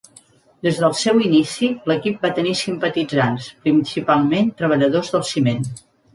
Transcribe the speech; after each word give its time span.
Des 0.67 0.77
del 0.83 0.95
seu 1.01 1.19
inici, 1.25 1.69
l'equip 1.91 2.23
va 2.27 2.31
tenir 2.39 2.55
simpatitzants, 2.63 3.51
principalment 3.67 4.51
treballadors 4.65 5.15
del 5.19 5.29
ciment. 5.37 5.63